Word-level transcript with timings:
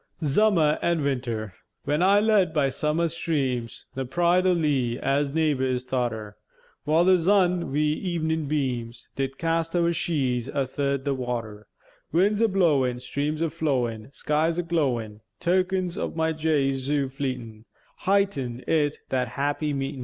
]ZUMMER 0.23 0.79
AN' 0.81 1.03
WINTER 1.03 1.53
When 1.83 2.01
I 2.01 2.19
led 2.19 2.55
by 2.55 2.69
zummer 2.69 3.07
streams 3.07 3.85
The 3.93 4.03
pride 4.03 4.47
o' 4.47 4.51
Lea, 4.51 4.97
as 4.97 5.29
naïghbours 5.29 5.83
thought 5.83 6.11
her, 6.11 6.37
While 6.85 7.05
the 7.05 7.17
zun, 7.19 7.65
wi' 7.65 8.01
evenèn 8.01 8.47
beams, 8.47 9.09
Did 9.15 9.37
cast 9.37 9.75
our 9.75 9.91
sheädes 9.91 10.49
athirt 10.55 11.03
the 11.05 11.13
water: 11.13 11.67
Winds 12.11 12.41
a 12.41 12.47
blowèn, 12.47 12.99
Streams 12.99 13.43
a 13.43 13.49
flowèn, 13.49 14.11
Skies 14.11 14.57
a 14.57 14.63
glowèn, 14.63 15.19
Tokens 15.39 15.99
ov 15.99 16.15
my 16.15 16.31
jay 16.33 16.71
zoo 16.71 17.05
fleetèn, 17.07 17.65
Heightened 17.97 18.61
it, 18.61 18.97
that 19.09 19.27
happy 19.27 19.71
meetèn. 19.71 19.99